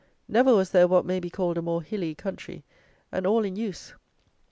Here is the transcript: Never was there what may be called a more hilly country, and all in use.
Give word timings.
Never 0.27 0.55
was 0.55 0.71
there 0.71 0.87
what 0.87 1.05
may 1.05 1.19
be 1.19 1.29
called 1.29 1.59
a 1.59 1.61
more 1.61 1.83
hilly 1.83 2.15
country, 2.15 2.63
and 3.11 3.27
all 3.27 3.45
in 3.45 3.55
use. 3.55 3.93